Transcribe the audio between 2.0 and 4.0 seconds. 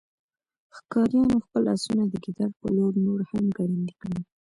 د ګیدړ په لور نور هم ګړندي